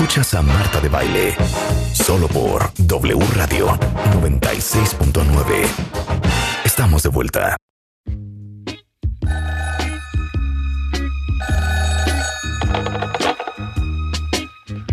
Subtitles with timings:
[0.00, 1.36] Escuchas a Marta de Baile.
[1.92, 3.66] Solo por W Radio
[4.22, 5.66] 96.9.
[6.64, 7.54] Estamos de vuelta.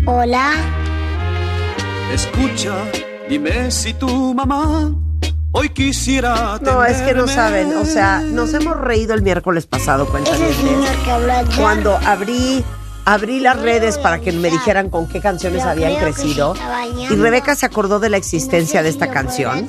[0.04, 0.52] Hola.
[2.12, 2.74] Escucha,
[3.30, 4.92] dime si tu mamá
[5.52, 6.58] hoy quisiera.
[6.60, 7.74] No, es que no saben.
[7.76, 11.04] O sea, nos hemos reído el miércoles pasado, Ese señor cuéntame.
[11.04, 11.56] que habla ya.
[11.56, 12.64] Cuando abrí,
[13.08, 16.54] abrí las redes para que me dijeran con qué canciones Yo habían crecido.
[16.98, 19.66] Y Rebeca se acordó de la existencia de esta canción.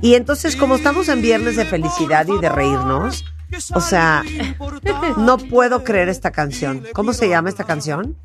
[0.00, 3.24] Y entonces, como estamos en viernes de felicidad y de reírnos,
[3.72, 4.24] o sea,
[5.16, 6.84] no puedo creer esta canción.
[6.92, 8.16] ¿Cómo se llama esta canción?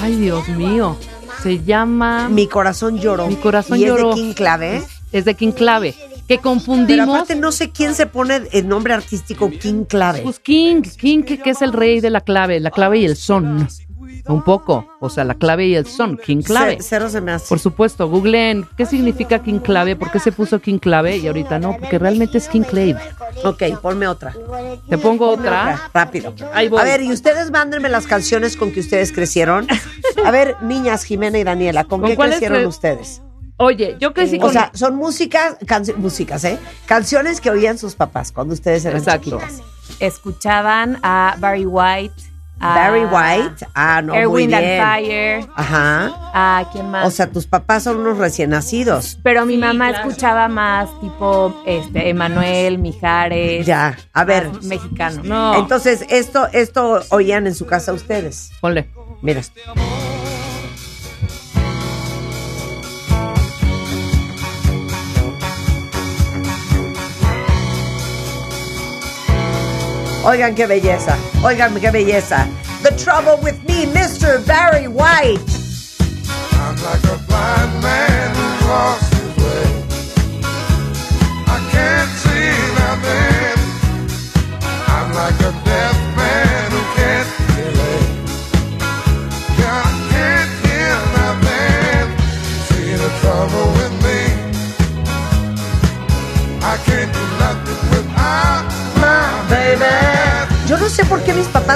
[0.00, 0.98] Ay, Dios mío.
[1.42, 2.28] Se llama.
[2.28, 3.28] Mi corazón lloró.
[3.28, 4.10] Mi corazón y lloró.
[4.10, 4.82] es de King Clave.
[5.12, 5.94] Es de King Clave.
[6.28, 7.08] Que Pero confundimos.
[7.14, 10.20] aparte no sé quién se pone el nombre artístico King Clave.
[10.22, 13.16] Pues King, King, que, que es el rey de la clave, la clave y el
[13.16, 13.68] son.
[14.28, 14.88] Un poco.
[14.98, 16.16] O sea, la clave y el son.
[16.16, 16.78] King Clave.
[16.78, 17.46] Ce- Cero se me hace.
[17.48, 21.60] Por supuesto, googleen qué significa King Clave, por qué se puso King Clave y ahorita
[21.60, 22.96] no, porque realmente es King Clave.
[23.44, 24.32] Ok, ponme otra.
[24.88, 25.90] Te pongo Ponme otra.
[25.94, 26.34] Rápido.
[26.52, 26.80] Ahí voy.
[26.80, 29.68] A ver, y ustedes mándenme las canciones con que ustedes crecieron.
[30.24, 33.22] A ver, niñas, Jimena y Daniela, ¿con, ¿Con qué crecieron cre- ustedes?
[33.58, 34.52] Oye, yo crecí O con.
[34.52, 35.56] sea, son músicas,
[35.96, 36.58] músicas, ¿eh?
[36.86, 39.38] Canciones que oían sus papás cuando ustedes eran Exacto.
[39.38, 39.62] chiquitas.
[40.00, 42.14] Escuchaban a Barry White.
[42.58, 44.80] A Barry White, ah, no, Air, muy Wind bien.
[44.80, 45.48] and Fire.
[45.56, 46.10] Ajá.
[46.32, 47.06] ¿A quién más?
[47.06, 49.18] O sea, tus papás son unos recién nacidos.
[49.22, 53.66] Pero mi mamá escuchaba más tipo este Emanuel, Mijares.
[53.66, 54.50] Ya, a ver.
[54.62, 55.20] Mexicano.
[55.22, 58.50] No, Entonces, esto, esto oían en su casa ustedes.
[58.62, 58.88] ponle.
[59.20, 59.42] Mira.
[70.26, 72.48] Oigan qué belleza, oigan qué belleza.
[72.82, 74.44] The Trouble with Me, Mr.
[74.44, 75.38] Barry White.
[76.58, 78.66] I'm like a blind man who
[79.14, 79.66] his way.
[81.46, 83.56] I can't see nothing.
[84.88, 85.55] I'm like a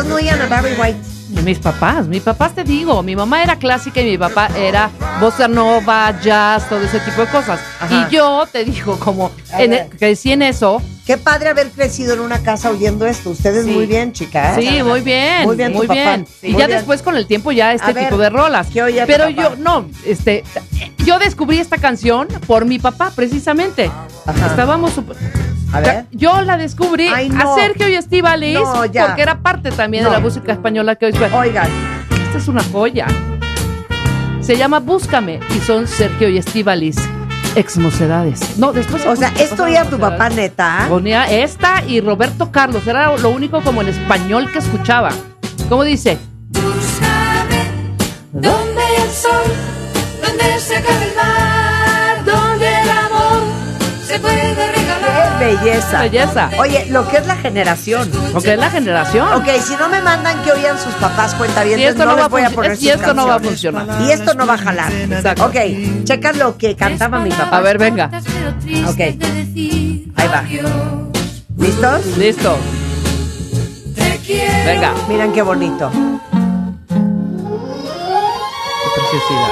[0.02, 0.98] papás no oían a Barry White.
[1.44, 4.90] Mis papás, mis papás te digo, mi mamá era clásica y mi papá era
[5.20, 7.60] bossa nova, jazz, todo ese tipo de cosas.
[7.80, 8.08] Ajá.
[8.10, 12.38] Y yo te digo, como en- crecí en eso, Qué padre haber crecido en una
[12.40, 13.30] casa oyendo esto.
[13.30, 13.72] Ustedes Sí.
[13.72, 14.54] muy bien, chicas.
[14.54, 15.94] Sí, muy bien, Muy bien, tu muy papá.
[16.00, 16.26] bien.
[16.26, 16.46] Sí.
[16.48, 16.78] Y Muy ya bien.
[16.78, 18.68] después con el tiempo ya este ver, tipo de rolas.
[18.72, 19.42] ¿qué oía tu Pero papá?
[19.42, 20.44] yo no, este,
[21.04, 23.90] yo descubrí esta canción por mi papá precisamente.
[24.24, 24.46] Ajá.
[24.46, 24.92] Estábamos
[25.72, 26.06] A ver.
[26.10, 27.52] Yo la descubrí Ay, no.
[27.52, 29.06] a Sergio y Estíbaliz No, ya.
[29.06, 30.10] porque era parte también No.
[30.10, 31.36] de la música española que hoy suena.
[31.38, 31.68] Oigan,
[32.26, 33.06] Esta es una joya.
[34.40, 36.96] Se llama Búscame y son Sergio y Estíbaliz,
[37.54, 38.58] ex mocedades.
[38.58, 39.02] No, después.
[39.02, 40.86] se o sea, esto oía tu papá neta.
[40.88, 42.84] Ponía esta y Roberto Carlos.
[42.86, 45.10] Era lo único como en español que escuchaba.
[45.68, 46.18] ¿Cómo dice?
[48.32, 49.30] Donde el sol,
[50.26, 51.39] donde se acaba el mar,
[55.56, 56.00] belleza.
[56.02, 56.50] Belleza.
[56.58, 58.10] Oye, lo que es la generación.
[58.32, 59.32] Porque es la generación.
[59.34, 62.16] Ok, si no me mandan que oían sus papás cuenta bien, Y esto no, no
[62.16, 63.86] va les a voy a poner y sus esto no va a funcionar.
[64.02, 64.92] Y esto no va a jalar.
[64.92, 65.46] Exacto.
[65.46, 65.56] Ok,
[66.04, 67.58] checa lo que cantaba mi papá.
[67.58, 68.10] A ver, venga.
[68.86, 68.98] Ok.
[70.16, 70.44] Ahí va.
[71.58, 72.06] ¿Listos?
[72.16, 72.58] Listo.
[74.64, 74.92] Venga.
[75.08, 75.90] Miren qué bonito.
[78.82, 79.50] Qué preciosidad.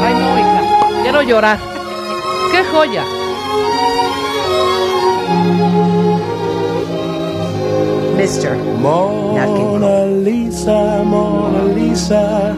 [0.00, 0.60] Ay, no, hija.
[1.02, 1.58] Quiero llorar.
[2.52, 3.04] Qué joya.
[8.36, 8.54] Mr.
[8.82, 12.54] Mona Lisa, Mona Lisa,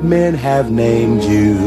[0.00, 1.58] men have named you.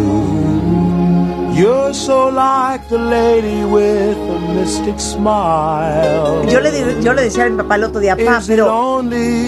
[1.54, 6.46] You're so like the lady with a mystic smile.
[6.50, 9.02] Yo le, yo le decía a mi papá el otro día, papá, pero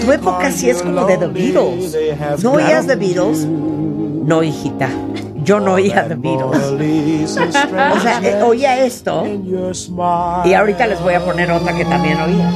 [0.04, 1.96] tu época sí es como de The Beatles.
[2.42, 3.46] ¿No oías The Beatles?
[3.46, 4.90] No, hijita.
[5.42, 7.38] Yo no oía The Beatles.
[7.96, 9.24] O sea, eh, oía esto
[10.44, 12.50] y ahorita les voy a poner otra que también oía.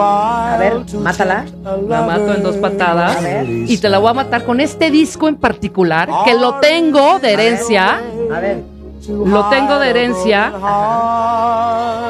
[0.00, 1.44] A ver, mátala.
[1.88, 3.16] La mato en dos patadas.
[3.16, 3.44] A ver.
[3.48, 7.32] Y te la voy a matar con este disco en particular, que lo tengo de
[7.32, 8.00] herencia.
[8.32, 8.62] A ver,
[9.08, 10.52] Lo tengo de herencia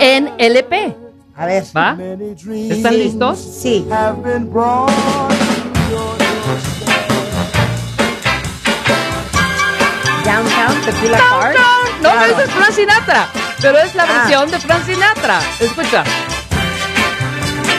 [0.00, 0.94] en LP.
[1.36, 1.64] a ver.
[1.76, 1.96] ¿Va?
[2.70, 3.38] ¿Están listos?
[3.38, 3.86] Sí.
[10.24, 11.56] Downtown, Tequila Park.
[12.02, 12.32] No, Claro.
[12.32, 13.28] esa es Frank Sinatra.
[13.60, 14.06] Pero es la Ah.
[14.06, 15.40] versión de Frank Sinatra.
[15.60, 16.04] Escucha.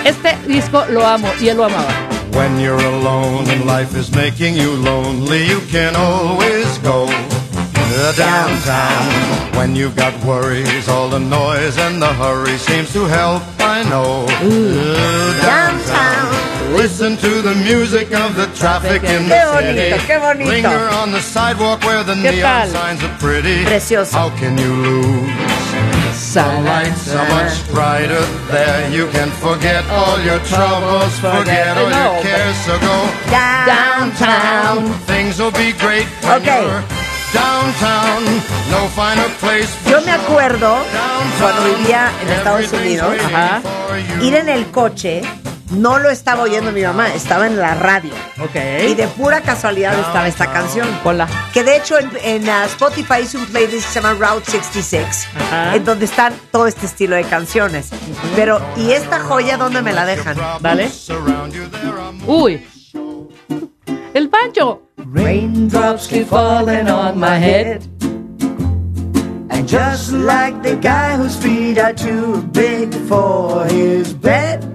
[0.06, 1.90] Este disco lo amo y él lo amaba.
[2.34, 7.08] When you're alone and life is making you lonely, you can always go
[8.16, 9.56] downtown.
[9.58, 14.28] When you've got worries, all the noise and the hurry seems to help, I know.
[15.42, 16.76] Downtown.
[16.76, 20.46] Listen to the music of the traffic in the bonito, city.
[20.46, 23.64] Linger on the sidewalk where the neon signs are pretty.
[23.64, 24.12] Precioso.
[24.14, 25.55] How can you lose?
[26.16, 28.90] The lights so much brighter there.
[28.90, 32.56] You can forget all your troubles, forget all your cares.
[32.66, 32.96] So go
[33.30, 34.94] downtown.
[35.08, 36.64] Things will be great when Okay.
[36.64, 36.84] you're
[37.34, 38.24] downtown.
[38.72, 39.68] No finer place.
[39.84, 40.78] for Yo me acuerdo
[41.40, 43.62] cuando vivía en Estados Unidos, waiting Ajá.
[43.88, 44.24] for you.
[44.28, 45.22] ir en el coche,
[45.72, 48.14] no lo estaba oyendo mi mamá, estaba en la radio.
[48.42, 48.56] Ok.
[48.88, 50.88] Y de pura casualidad estaba esta canción.
[51.04, 51.28] Hola.
[51.54, 55.28] Que de hecho en, en, uh, Spotify hice un playlist que se llama Route 66,
[55.36, 55.76] Ajá.
[55.76, 57.90] en donde están todo este estilo de canciones.
[58.36, 60.38] Pero, ¿y esta joya dónde me la dejan?
[60.62, 60.86] Dale.
[61.10, 62.66] Are Uy.
[64.14, 64.82] El banjo.
[64.98, 67.82] Raindrops keep falling on my head.
[69.50, 74.75] And just like the guy whose feet are too big for his bed.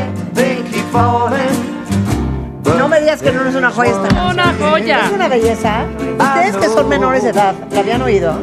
[3.21, 4.27] Que no es una joya esta canción.
[4.31, 4.99] Una joya.
[5.05, 5.85] Es una belleza.
[6.19, 8.33] Ustedes que son menores de edad, ¿la habían oído?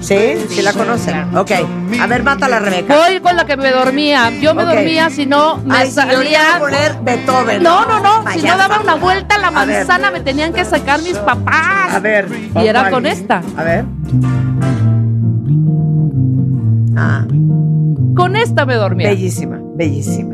[0.00, 0.16] ¿Sí?
[0.48, 1.34] ¿Sí la conocen?
[1.36, 1.52] Ok.
[2.00, 2.94] A ver, mátala, Rebeca.
[2.96, 4.30] Voy con la que me dormía.
[4.40, 4.70] Yo me Ok.
[4.70, 6.56] dormía si no me Ay, si yo le iba salía.
[6.56, 7.62] a poner Beethoven.
[7.62, 8.18] No, no, no.
[8.32, 8.56] Si no Payasa.
[8.56, 9.76] daba una vuelta a la A ver.
[9.78, 11.94] manzana, me tenían que sacar mis papás.
[11.94, 12.28] A ver.
[12.56, 12.92] Y era ¿cuál?
[12.92, 13.42] con esta.
[13.56, 13.84] A ver.
[16.96, 17.24] Ah,
[18.16, 19.08] Con esta me dormía.
[19.08, 20.33] bellísima, bellísima.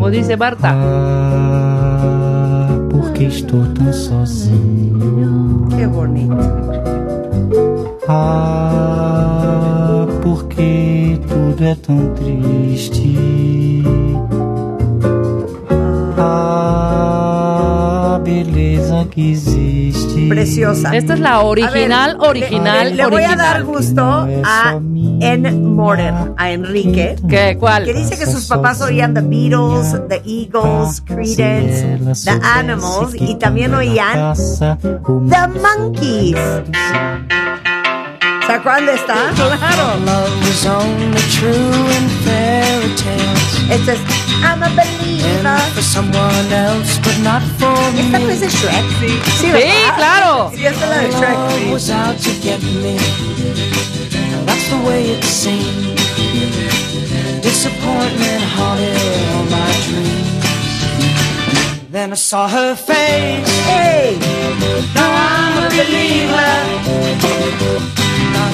[0.00, 0.70] Como dice Marta.
[0.72, 2.08] Ah,
[2.90, 5.68] porque estou tão sozinho.
[5.76, 6.34] Qué bonito.
[8.08, 13.79] Ah, porque tudo é tão triste.
[19.10, 20.28] Que existe.
[20.28, 20.96] Preciosa.
[20.96, 23.64] Esta es la original, A ver, original, le, le voy a dar original.
[23.64, 24.02] gusto
[24.44, 24.80] a
[25.20, 25.70] En
[26.36, 27.16] a Enrique.
[27.28, 27.56] ¿Qué?
[27.58, 27.84] ¿Cuál?
[27.84, 33.74] Que dice que sus papás oían The Beatles, The Eagles, Creedence, The Animals y también
[33.74, 36.36] oían The Monkeys.
[38.50, 39.14] ¿Se acuerdan de esta?
[39.36, 40.00] Claro.
[40.04, 43.70] Love is only true in fairy tales.
[43.70, 44.00] Esta es
[44.42, 45.46] I'm a believer.
[45.46, 48.32] And for someone else, but not for ¿Esta no me.
[48.34, 48.84] es de Shrek?
[48.98, 49.94] Sí, Sí, ¿verdad?
[49.96, 50.50] claro.
[50.52, 51.72] Sí, esta es la de Love Shrek.
[51.72, 52.96] was out to get me.
[54.34, 55.96] And that's the way it seemed.
[57.42, 58.98] Disappointment haunted
[59.36, 60.44] all my dreams.
[61.92, 63.46] Then I saw her face.
[63.68, 64.18] ¡Ey!
[64.96, 66.80] Now I'm a believer.
[68.40, 68.50] A.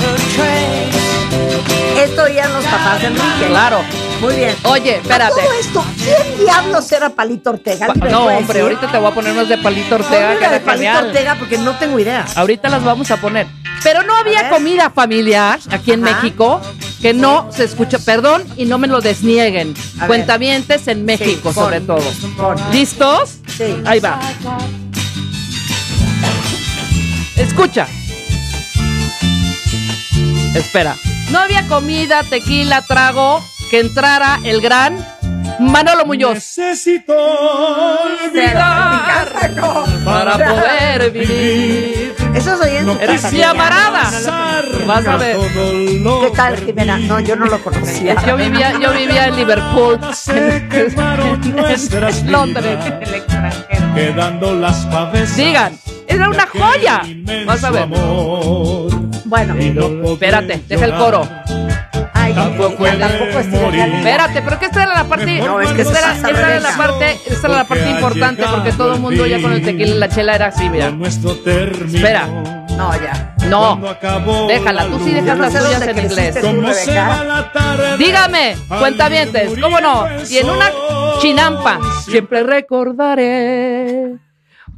[2.02, 3.47] Esto oían los papás de Enrique.
[3.49, 3.81] Claro.
[4.21, 4.55] Muy bien.
[4.64, 5.35] Oye, A espérate.
[5.43, 7.87] todo esto, ¿quién diablos era Palito Ortega?
[7.87, 10.38] Pa- ¿Alguien me No, hombre, ahorita te voy a poner unos de Palito Ortega, que
[10.38, 11.07] una de Palito genial.
[11.07, 12.25] Ortega porque no tengo idea.
[12.35, 13.47] Ahorita las vamos a poner.
[13.83, 16.16] Pero no A había comida familiar aquí en Ajá.
[16.23, 16.61] México
[17.02, 19.75] que no se escucha, perdón, y no me lo desnieguen.
[20.00, 20.25] A ver.
[20.87, 22.00] En México, Sí, sobre todo.
[22.73, 23.37] ¿Listos?
[23.57, 23.76] Sí.
[23.85, 24.19] Ahí va.
[27.37, 27.87] Escucha.
[30.57, 30.97] Espera.
[31.31, 35.05] No había comida, tequila, trago que entrara el gran
[35.59, 39.07] Manolo Muñoz Necesito olvidar
[40.05, 42.15] para poder vivir.
[42.35, 42.99] Esos oyentes.
[43.01, 44.11] Era de mi amarada.
[44.87, 45.37] Vas a ver.
[45.37, 46.99] ¿Qué tal, Jimena?
[46.99, 48.17] No, yo no lo conocía.
[48.27, 49.99] Yo vivía, yo vivía en Liverpool,
[50.29, 50.69] en
[52.33, 52.79] Londres.
[52.85, 55.37] vidas, quedando las.
[55.37, 57.03] Digan, era una joya.
[57.47, 57.89] Vas a ver.
[59.26, 61.28] Bueno, no podré Espérate, deja el coro.
[62.14, 63.47] ay, Tampoco ya tampoco es.
[63.47, 65.38] Espérate, pero que esta era la parte.
[65.40, 68.73] No, es que esta era, esta era la parte, esta era la parte importante porque
[68.73, 70.92] todo el mundo ya con el tequila y la chela era así, mira.
[71.95, 72.26] Espera.
[72.76, 73.35] No, ya.
[73.49, 73.80] No,
[74.49, 76.37] déjala, tú sí dejas las tuyas en inglés.
[77.99, 80.06] Dígame, cuentavientes, ¿cómo no?
[80.28, 80.71] Y en una
[81.21, 84.16] chinampa, siempre recordaré.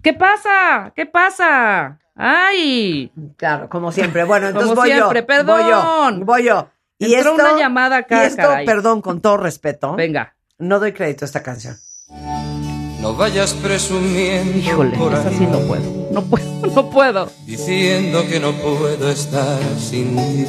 [0.03, 0.93] ¿Qué pasa?
[0.95, 1.99] ¿Qué pasa?
[2.19, 3.13] ¡Ay!
[3.37, 4.25] Claro, como siempre.
[4.25, 5.27] Bueno, entonces Como voy siempre, yo.
[5.27, 5.61] perdón.
[5.63, 6.25] Voy yo.
[6.25, 6.69] Voy yo.
[6.99, 8.67] Y Entró esto, una llamada acá, y esto, caray.
[8.67, 9.95] perdón, con todo respeto.
[9.95, 10.35] Venga.
[10.59, 11.77] No doy crédito a esta canción.
[13.01, 16.09] No vayas presumiendo Híjole, por esa ahí, sí no puedo.
[16.11, 17.31] No puedo, no puedo.
[17.47, 20.47] diciendo que no puedo estar sin ti.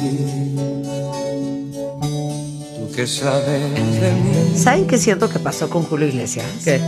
[2.76, 4.56] Tú que sabes de mí.
[4.58, 6.46] ¿Saben qué siento que pasó con Julio Iglesias?
[6.64, 6.80] ¿Qué?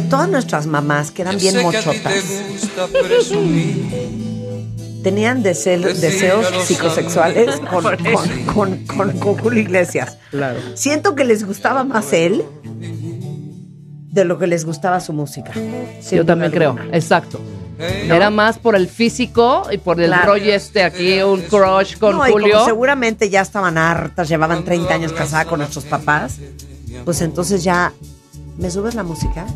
[0.00, 2.24] Que todas nuestras mamás, que eran bien mochotas,
[5.02, 7.96] tenían deseo- deseos psicosexuales con, con,
[8.54, 10.16] con, con- con Julio Iglesias.
[10.30, 10.58] Claro.
[10.74, 12.42] Siento que les gustaba más él
[14.12, 15.52] de lo que les gustaba su música.
[16.10, 17.38] Yo también creo, exacto.
[17.78, 20.32] Era más por el físico y por el Claro.
[20.32, 22.64] rollo este aquí, un crush con No, y como Julio.
[22.64, 26.36] seguramente ya estaban hartas, llevaban 30 años casadas con nuestros papás,
[27.04, 27.92] pues entonces ya,
[28.58, 29.46] ¿me subes la música?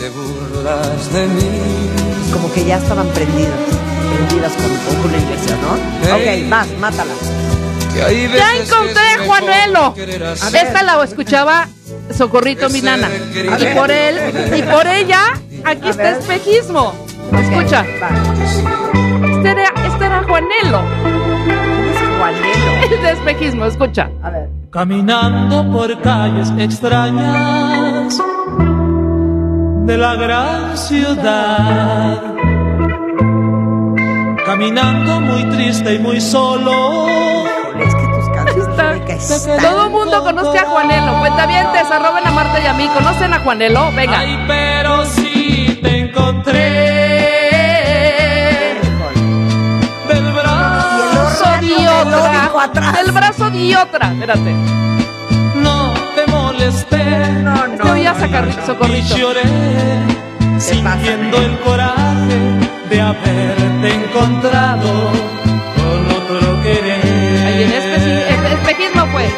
[0.00, 2.30] Te burlas de mí.
[2.32, 3.52] Como que ya estaban prendidas,
[4.16, 5.76] prendidas con, con Julio Iglesias, ¿no?
[6.16, 6.44] Hey.
[6.44, 7.12] Ok, vas, mátala.
[7.94, 9.94] ¡Ya encontré, es mejor Juanelo!
[9.94, 10.56] querer así.
[10.56, 11.68] Esta la escuchaba
[12.16, 13.10] Socorrito, mi nana.
[13.58, 14.16] Y por él,
[14.56, 15.22] y por ella,
[15.64, 16.18] aquí A está ver.
[16.20, 16.94] espejismo.
[17.32, 20.82] Escucha, este era, este era Juanelo.
[21.90, 22.82] Es Juanelo.
[22.96, 24.10] El de espejismo, escucha.
[24.22, 24.48] A ver.
[24.70, 28.18] Caminando por calles extrañas
[29.86, 32.22] de la gran ciudad.
[34.46, 37.06] Caminando muy triste y muy solo.
[37.78, 41.18] Es que tus canciones, Todo el mundo conoce a Juanelo.
[41.20, 42.88] Cuentavientes, arroben a Marta y a mí.
[42.88, 43.90] ¿Conocen a Juanelo?
[43.92, 44.18] Venga.
[44.18, 46.60] Ay, pero sí te encontré
[50.08, 51.44] del brazo.
[51.44, 51.88] brazo de
[52.52, 52.92] otra.
[52.92, 54.12] Del brazo de otra.
[54.12, 54.54] Espérate.
[58.56, 58.62] No.
[58.62, 59.16] Y Socorrito.
[59.16, 59.42] lloré
[60.58, 62.38] sintiendo el coraje
[62.90, 65.10] de haberte encontrado
[65.76, 67.46] con otro querer.
[67.46, 69.32] Ahí espe- espe- espejismo, pues.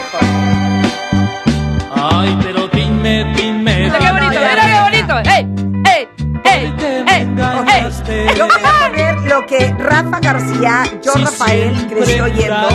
[1.95, 3.77] Ay, pero dime, dime.
[3.85, 5.31] Mira qué bonito, mira qué bonito.
[5.31, 5.47] ¡Ey!
[5.95, 6.09] ¡Ey!
[6.45, 6.75] ¡Ey!
[7.07, 7.23] ¡Ey!
[7.69, 8.37] ¡Ey!
[8.37, 12.69] Yo voy a poner lo que Rafa García, yo Rafael creció oyendo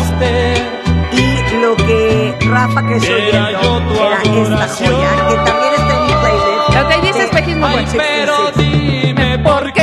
[1.11, 5.86] y lo que Rafa creció oyendo era esta joya que también está
[7.01, 8.63] dice de- espejismo, Ay, pero sí,
[9.03, 9.81] dime ¿Por qué?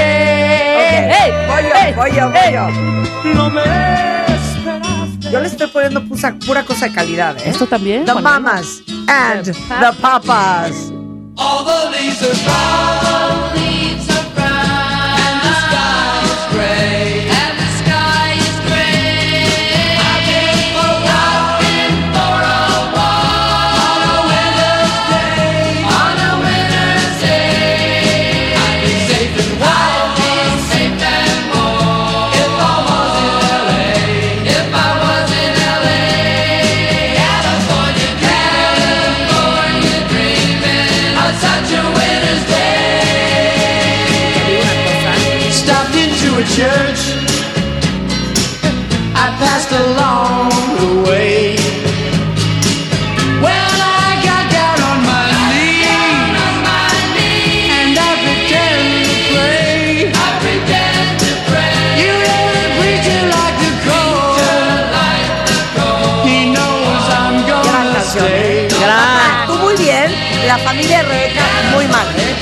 [0.76, 1.32] Ok, ¡Ey!
[1.48, 1.94] voy yo, ¡Ey!
[1.94, 2.52] voy yo, voy ¡Ey!
[2.54, 3.34] yo.
[3.34, 5.30] no me esperaste.
[5.30, 7.42] Yo le estoy poniendo pusa- pura cosa de calidad, ¿eh?
[7.50, 8.04] ¿Esto también?
[8.04, 8.30] The Juanelo?
[8.40, 10.92] Mamas and the Papas.
[11.36, 11.90] All the
[70.56, 71.40] la familia de Rebeca
[71.75, 72.34] muy mal, ¿eh?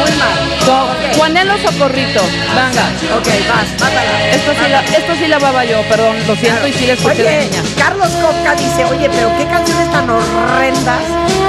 [0.00, 0.36] Muy mal.
[0.66, 2.20] Ju- Juanelo Socorrito.
[2.48, 2.84] Venga.
[3.16, 4.28] Ok, vas, mátala.
[4.32, 6.16] Esto sí, la, esto sí la baba yo, perdón.
[6.26, 7.62] Lo siento y sí la escuché de Oye, niña.
[7.78, 11.00] Carlos Copca dice, oye, pero qué canciones tan horrendas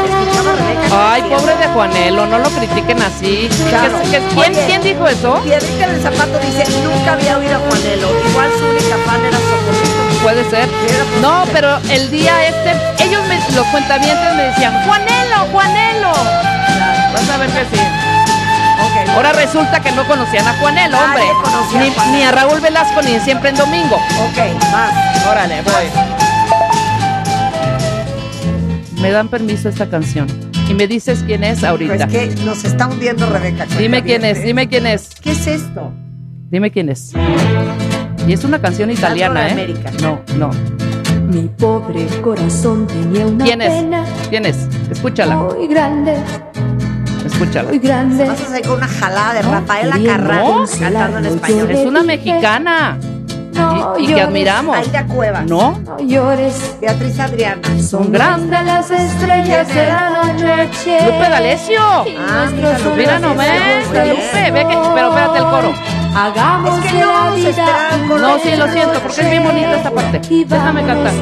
[0.06, 1.14] escuchaba Rebeca.
[1.14, 3.50] Ay, pobre de Juanelo, no lo critiquen así.
[3.70, 4.00] Claro.
[4.04, 4.64] ¿Qué- qué- quién, Oye.
[4.68, 5.42] quién dijo eso?
[5.44, 8.08] Piedrita del Zapato dice, nunca había oído a Juanelo.
[8.30, 10.24] Igual su única fan era Socorrito.
[10.24, 10.68] Puede ser.
[11.22, 12.95] No, pero el día este,
[13.56, 16.12] los cuentavientes me decían, Juanelo, Juanelo.
[17.14, 17.82] Vas a ver que sí.
[19.16, 21.22] Ahora resulta que no conocían a Juanelo, hombre.
[21.22, 22.18] Nadie conocía a Ni, Juanelo.
[22.18, 23.96] ni a Raúl Velasco, ni siempre en domingo.
[23.96, 24.38] Ok,
[24.72, 25.26] vas.
[25.28, 25.86] Órale, voy.
[29.02, 30.28] Me dan permiso esta canción.
[30.70, 32.08] Y me dices quién es ahorita.
[32.08, 33.66] Pues que nos está hundiendo Rebeca.
[33.78, 34.48] Dime quién es, cuentaviente.
[34.48, 35.10] dime quién es.
[35.22, 35.94] ¿Qué es esto?
[36.50, 37.14] Dime quién es.
[38.28, 39.52] Y es una canción italiana, ¿eh?
[39.52, 39.92] América.
[40.02, 40.50] No, no.
[41.28, 43.70] Mi pobre corazón tenía una ¿Quién es?
[43.70, 44.68] pena ¿Quién es?
[44.92, 45.36] Escúchala.
[45.36, 46.18] muy grande.
[47.26, 47.70] escúchala.
[47.70, 48.26] Muy grande.
[48.26, 51.72] Vas a salir con una jalada de Rafaela Carrá No, cantando en español.
[51.72, 52.98] Es una mexicana.
[53.54, 54.28] No y, y que llores.
[54.28, 54.78] admiramos.
[54.78, 55.46] Aida Cuevas.
[55.46, 55.80] ¿No?
[55.86, 56.76] No llores.
[56.82, 57.62] Beatriz Adriana.
[57.82, 58.48] Son grande.
[58.50, 60.98] grandes las estrellas de la noche.
[61.06, 61.80] Lupe D'Alessio.
[61.82, 62.96] Ah, mira, Lupe.
[62.98, 63.22] Bien.
[63.22, 65.74] Lupe, ve que, pero espérate el coro.
[66.16, 67.98] Hagamos Es que de no la vida.
[68.08, 70.22] No, sí, lo siento, porque es bien bonita esta parte.
[70.46, 71.14] Déjame cantar.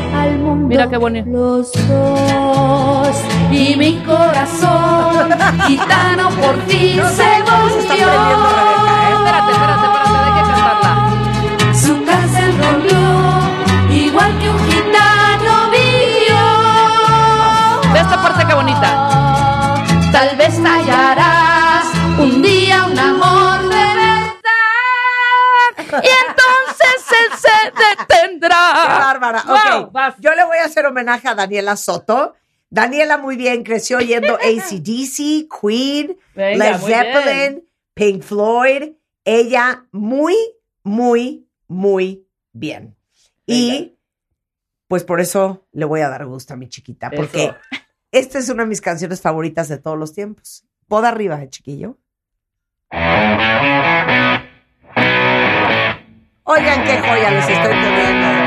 [0.68, 1.30] Mira qué bonito.
[1.30, 3.18] Los dos
[3.52, 5.32] y mi corazón
[5.68, 7.00] gitano por ti
[29.42, 30.16] Wow, vas.
[30.20, 32.36] Yo le voy a hacer homenaje a Daniela Soto.
[32.70, 38.94] Daniela muy bien, creció oyendo ACDC, Queen, Venga, Led Zeppelin, Pink Floyd.
[39.26, 40.36] Ella muy,
[40.84, 42.96] muy, muy bien.
[43.46, 43.96] Y
[44.88, 47.54] pues por eso le voy a dar gusto a mi chiquita, porque
[48.12, 50.66] esta es una de mis canciones favoritas de todos los tiempos.
[50.88, 51.98] Poda arriba, eh, chiquillo.
[56.44, 58.43] Oigan qué joya les estoy poniendo.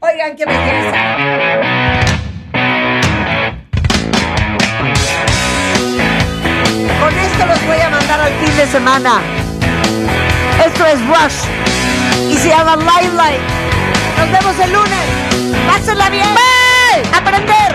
[0.00, 1.16] Oigan qué belleza.
[7.00, 9.20] Con esto los voy a mandar al fin de semana.
[10.64, 13.40] Esto es Rush y se llama Limelight.
[14.18, 15.66] Nos vemos el lunes.
[15.66, 16.28] Pásenla bien.
[17.12, 17.67] Aprender.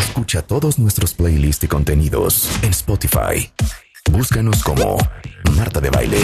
[0.00, 3.52] Escucha todos nuestros playlists y contenidos en Spotify.
[4.10, 4.98] Búscanos como
[5.56, 6.18] Marta de Baile.